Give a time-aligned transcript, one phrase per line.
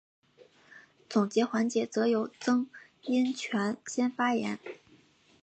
[1.07, 2.67] 总结环节则由曾
[3.03, 4.57] 荫权先发言。